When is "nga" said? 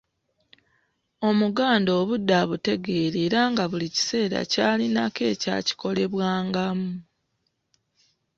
3.51-3.63